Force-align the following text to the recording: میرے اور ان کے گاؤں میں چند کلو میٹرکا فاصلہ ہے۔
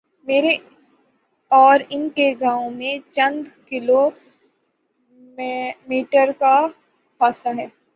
میرے 0.27 0.53
اور 1.51 1.79
ان 1.89 2.09
کے 2.15 2.33
گاؤں 2.39 2.69
میں 2.71 2.97
چند 3.11 3.39
کلو 3.67 4.09
میٹرکا 5.87 6.55
فاصلہ 7.21 7.59
ہے۔ 7.59 7.67